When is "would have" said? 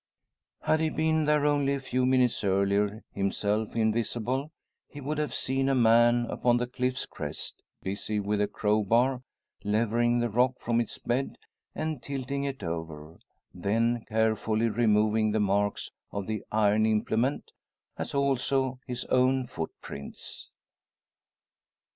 4.99-5.31